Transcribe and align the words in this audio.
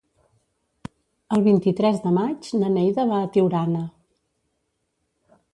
El 1.35 1.43
vint-i-tres 1.49 2.01
de 2.07 2.15
maig 2.17 2.49
na 2.63 2.73
Neida 2.79 3.07
va 3.13 3.23
a 3.27 3.31
Tiurana. 3.37 3.87